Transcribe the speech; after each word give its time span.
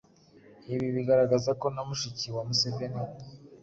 Ibi 0.73 0.87
bigaragaza 0.95 1.51
ko 1.61 1.65
na 1.73 1.81
mushiki 1.87 2.27
wa 2.35 2.41
Museveni, 2.47 3.01